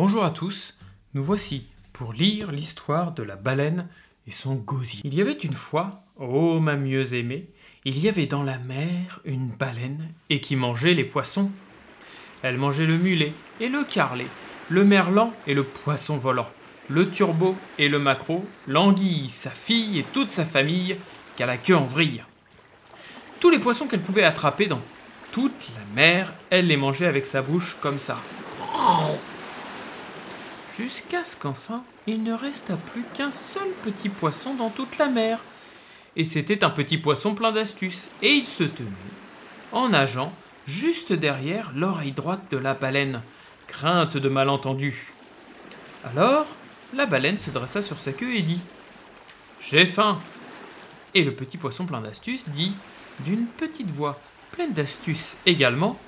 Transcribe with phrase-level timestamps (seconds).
[0.00, 0.78] Bonjour à tous,
[1.14, 3.88] nous voici pour lire l'histoire de la baleine
[4.28, 5.00] et son gosier.
[5.02, 7.48] Il y avait une fois, ô ma mieux aimée,
[7.84, 11.50] il y avait dans la mer une baleine et qui mangeait les poissons.
[12.42, 14.28] Elle mangeait le mulet et le carlet,
[14.68, 16.48] le merlan et le poisson volant,
[16.88, 20.96] le turbo et le maquereau, l'anguille, sa fille et toute sa famille,
[21.34, 22.22] qu'à la queue en vrille.
[23.40, 24.80] Tous les poissons qu'elle pouvait attraper dans
[25.32, 28.22] toute la mer, elle les mangeait avec sa bouche comme ça
[30.78, 35.40] jusqu'à ce qu'enfin il ne resta plus qu'un seul petit poisson dans toute la mer.
[36.14, 38.88] Et c'était un petit poisson plein d'astuces, et il se tenait,
[39.72, 40.32] en nageant,
[40.66, 43.22] juste derrière l'oreille droite de la baleine,
[43.66, 45.12] crainte de malentendu.
[46.04, 46.46] Alors,
[46.94, 48.60] la baleine se dressa sur sa queue et dit
[49.60, 50.20] J'ai faim
[51.14, 52.72] Et le petit poisson plein d'astuces dit,
[53.20, 54.20] d'une petite voix
[54.52, 55.98] pleine d'astuces également,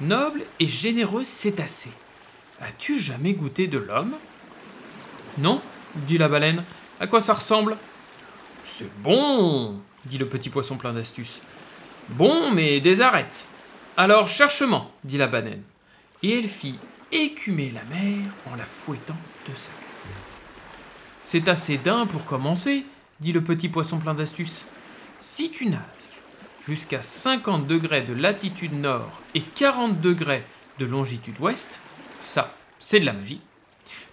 [0.00, 1.90] Noble et généreux cétacé.
[2.60, 4.16] As-tu jamais goûté de l'homme?
[5.38, 5.60] Non,
[5.94, 6.64] dit la baleine.
[7.00, 7.76] À quoi ça ressemble?
[8.64, 11.40] C'est bon, dit le petit poisson plein d'astuces.
[12.08, 13.44] Bon, mais des arêtes.
[13.96, 15.62] Alors cherchement, dit la baleine.
[16.22, 16.78] Et elle fit
[17.12, 19.16] écumer la mer en la fouettant
[19.48, 20.10] de sa queue.
[21.22, 22.86] C'est assez d'un pour commencer,
[23.20, 24.66] dit le petit poisson plein d'astuces.
[25.18, 25.80] Si tu nages
[26.60, 30.44] jusqu'à 50 degrés de latitude nord et 40 degrés
[30.78, 31.80] de longitude ouest,
[32.26, 33.40] ça, c'est de la magie.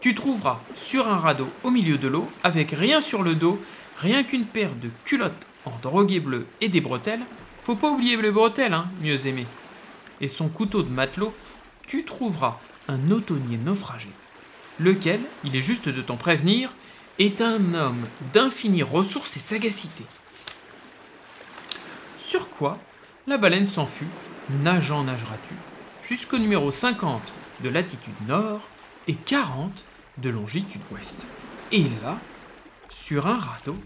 [0.00, 3.60] Tu trouveras sur un radeau au milieu de l'eau, avec rien sur le dos,
[3.98, 7.20] rien qu'une paire de culottes en drogué bleu et des bretelles.
[7.62, 9.46] Faut pas oublier les bretelles, hein, mieux aimé.
[10.22, 11.34] Et son couteau de matelot,
[11.86, 14.08] tu trouveras un automnier naufragé,
[14.80, 16.72] lequel, il est juste de t'en prévenir,
[17.18, 20.04] est un homme d'infinies ressources et sagacité.
[22.16, 22.78] Sur quoi
[23.26, 24.08] la baleine s'en fut,
[24.62, 25.54] nageant nageras-tu,
[26.02, 27.20] jusqu'au numéro 50
[27.62, 28.68] de latitude nord
[29.06, 29.84] et 40
[30.18, 31.24] de longitude ouest.
[31.72, 32.18] Et là,
[32.88, 33.76] sur un radeau,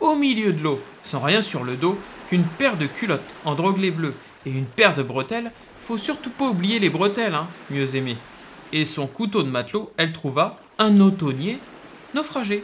[0.00, 1.98] au milieu de l'eau, sans rien sur le dos,
[2.28, 4.14] qu'une paire de culottes en droguelé bleu
[4.46, 8.16] et une paire de bretelles, faut surtout pas oublier les bretelles, hein, mieux aimé.
[8.72, 11.58] Et son couteau de matelot, elle trouva un automnier
[12.14, 12.62] naufragé,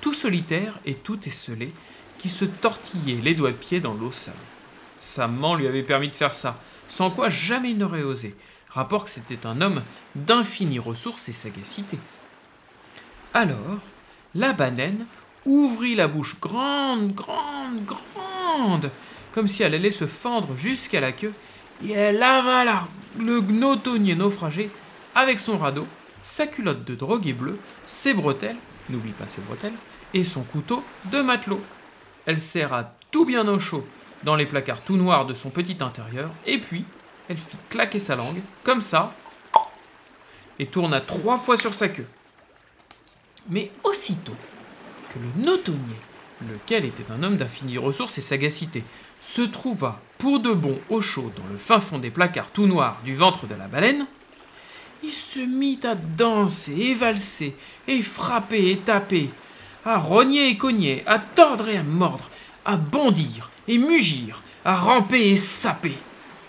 [0.00, 1.72] tout solitaire et tout esselé,
[2.18, 4.36] qui se tortillait les doigts de pied dans l'eau salée.
[4.98, 8.36] Sa main lui avait permis de faire ça, sans quoi jamais il n'aurait osé
[8.76, 9.82] rapport que c'était un homme
[10.14, 11.98] d'infinies ressources et sagacité.
[13.32, 13.80] Alors,
[14.34, 15.06] la baleine
[15.46, 18.90] ouvrit la bouche grande, grande, grande,
[19.32, 21.32] comme si elle allait se fendre jusqu'à la queue,
[21.82, 22.86] et elle avala
[23.18, 24.70] le gnotonnier naufragé
[25.14, 25.86] avec son radeau,
[26.20, 28.56] sa culotte de drogué bleu, ses bretelles,
[28.90, 29.72] n'oublie pas ses bretelles,
[30.12, 31.62] et son couteau de matelot.
[32.26, 33.86] Elle serra tout bien au chaud
[34.26, 36.84] dans les placards tout noirs de son petit intérieur, et puis
[37.28, 39.14] elle fit claquer sa langue, comme ça,
[40.58, 42.08] et tourna trois fois sur sa queue.
[43.48, 44.34] Mais aussitôt
[45.10, 45.78] que le notonnier,
[46.42, 48.82] lequel était un homme d'infinies ressources et sagacité,
[49.20, 52.98] se trouva pour de bon au chaud dans le fin fond des placards tout noirs
[53.04, 54.06] du ventre de la baleine,
[55.04, 57.54] il se mit à danser et valser,
[57.86, 59.30] et frapper et taper,
[59.84, 62.28] à rogner et cogner, à tordre et à mordre,
[62.64, 65.96] à bondir et mugir, à ramper et saper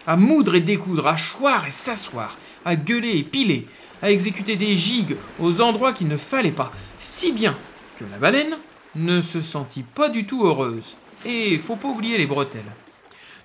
[0.08, 3.68] à moudre et découdre, à choir et s'asseoir, à gueuler et piler,
[4.02, 7.56] à exécuter des gigues aux endroits qu'il ne fallait pas, si bien
[7.98, 8.58] que la baleine
[8.96, 10.96] ne se sentit pas du tout heureuse.
[11.26, 12.72] Et faut pas oublier les bretelles.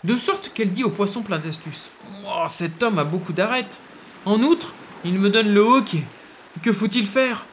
[0.04, 1.90] De sorte qu'elle dit au poisson plein d'astuces
[2.24, 3.80] oh, Cet homme a beaucoup d'arêtes.
[4.24, 6.04] En outre, il me donne le hoquet.
[6.62, 7.44] Que faut-il faire?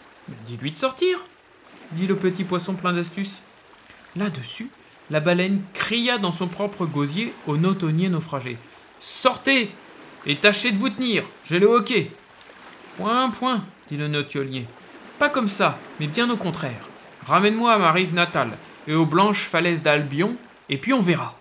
[0.46, 1.25] Dis-lui de sortir,
[1.94, 3.44] dit le petit poisson plein d'astuces.
[4.16, 4.69] Là-dessus,
[5.09, 8.58] la baleine cria dans son propre gosier au notonnier naufragé.
[9.00, 9.72] Sortez
[10.25, 12.12] et tâchez de vous tenir, j'ai le hoquet.
[12.97, 14.66] Point, point, dit le notiolier.
[15.18, 16.90] Pas comme ça, mais bien au contraire.
[17.25, 20.38] Ramène-moi à ma rive natale et aux blanches falaises d'Albion,
[20.69, 21.38] et puis on verra.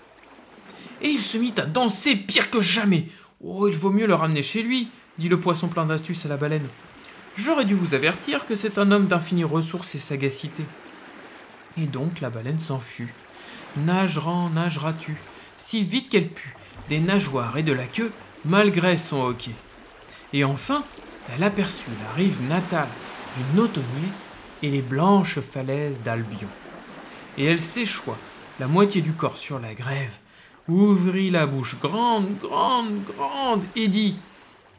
[1.01, 3.07] Et il se mit à danser pire que jamais.
[3.43, 6.37] Oh, il vaut mieux le ramener chez lui, dit le poisson plein d'astuces à la
[6.37, 6.67] baleine.
[7.37, 10.65] J'aurais dû vous avertir que c'est un homme d'infinies ressources et sagacité.
[11.81, 13.15] Et donc la baleine s'en fut.
[13.85, 15.17] Nagerant, nageras-tu,
[15.57, 16.55] si vite qu'elle put,
[16.89, 18.13] des nageoires et de la queue,
[18.45, 19.55] malgré son hoquet.
[20.33, 20.85] Et enfin,
[21.35, 22.89] elle aperçut la rive natale
[23.37, 24.09] du Notonnier
[24.63, 26.49] et les blanches falaises d'Albion.
[27.37, 28.17] Et elle s'échoua
[28.59, 30.17] la moitié du corps sur la grève,
[30.67, 34.17] ouvrit la bouche grande, grande, grande, et dit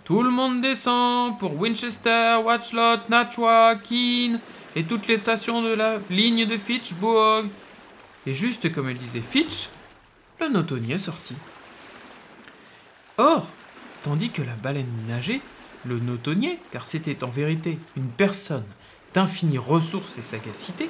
[0.04, 4.40] Tout le monde descend pour Winchester, Watchlot, Natchwa, Keene
[4.76, 7.46] et toutes les stations de la ligne de Fitchburg.
[8.26, 9.70] Et juste comme elle disait Fitch,
[10.40, 11.36] le Notonnier sortit.
[13.18, 13.50] Or,
[14.04, 15.42] tandis que la baleine nageait,
[15.86, 18.66] Le notonnier, car c'était en vérité une personne
[19.14, 20.90] d'infinies ressources et sagacité,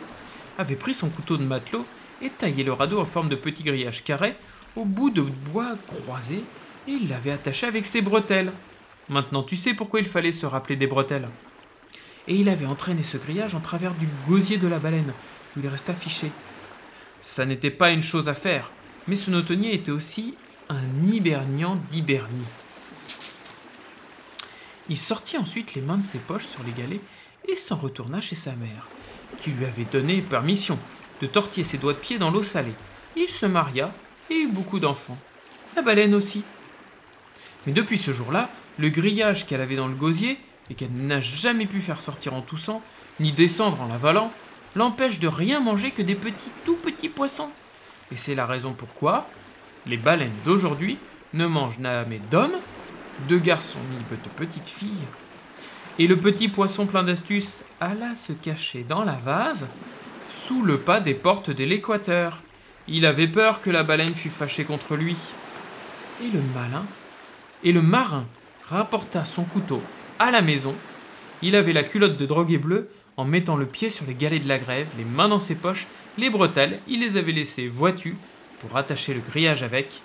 [0.57, 1.85] avait pris son couteau de matelot
[2.21, 4.35] et taillé le radeau en forme de petit grillage carré
[4.75, 6.43] au bout de bois croisé
[6.87, 8.51] et il l'avait attaché avec ses bretelles.
[9.09, 11.29] Maintenant tu sais pourquoi il fallait se rappeler des bretelles.
[12.27, 15.13] Et il avait entraîné ce grillage en travers du gosier de la baleine,
[15.55, 16.31] où il resta fiché.
[17.21, 18.71] Ça n'était pas une chose à faire,
[19.07, 20.35] mais ce notonnier était aussi
[20.69, 22.45] un hiberniant d'hibernie.
[24.89, 27.01] Il sortit ensuite les mains de ses poches sur les galets
[27.47, 28.87] et s'en retourna chez sa mère,
[29.37, 30.79] qui lui avait donné permission
[31.21, 32.75] de tortiller ses doigts de pied dans l'eau salée.
[33.15, 33.93] Il se maria
[34.29, 35.17] et eut beaucoup d'enfants.
[35.75, 36.43] La baleine aussi.
[37.65, 40.39] Mais depuis ce jour-là, le grillage qu'elle avait dans le gosier,
[40.69, 42.81] et qu'elle n'a jamais pu faire sortir en toussant,
[43.19, 44.31] ni descendre en l'avalant,
[44.75, 47.51] l'empêche de rien manger que des petits tout petits poissons.
[48.11, 49.27] Et c'est la raison pourquoi
[49.85, 50.97] les baleines d'aujourd'hui
[51.33, 52.57] ne mangent jamais d'hommes,
[53.27, 55.07] de garçons ni de petites filles.
[55.97, 59.67] Et le petit poisson plein d'astuces alla se cacher dans la vase,
[60.27, 62.41] sous le pas des portes de l'équateur.
[62.87, 65.17] Il avait peur que la baleine fût fâchée contre lui.
[66.23, 66.85] Et le malin,
[67.63, 68.25] et le marin
[68.65, 69.81] rapporta son couteau
[70.19, 70.75] à la maison.
[71.41, 72.89] Il avait la culotte de drogué bleu
[73.19, 75.87] en mettant le pied sur les galets de la grève, les mains dans ses poches,
[76.17, 78.15] les bretelles, il les avait laissées voitues
[78.59, 80.01] pour attacher le grillage avec.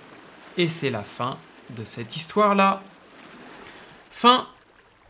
[0.59, 1.39] Et c'est la fin
[1.71, 2.83] de cette histoire-là.
[4.11, 4.49] Fin